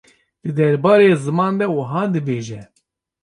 di 0.41 0.49
derbarê 0.57 1.11
ziman 1.23 1.53
de 1.59 1.65
wiha 1.75 2.03
dibêje. 2.13 2.61